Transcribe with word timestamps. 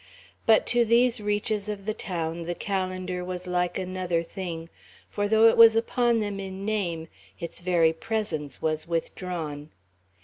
But 0.47 0.65
to 0.73 0.83
these 0.83 1.21
reaches 1.21 1.69
of 1.69 1.85
the 1.85 1.93
town 1.93 2.41
the 2.47 2.55
calendar 2.55 3.23
was 3.23 3.45
like 3.45 3.77
another 3.77 4.23
thing, 4.23 4.67
for 5.11 5.27
though 5.27 5.47
it 5.47 5.57
was 5.57 5.75
upon 5.75 6.21
them 6.21 6.39
in 6.39 6.65
name, 6.65 7.07
its 7.39 7.61
very 7.61 7.93
presence 7.93 8.63
was 8.63 8.87
withdrawn. 8.87 9.69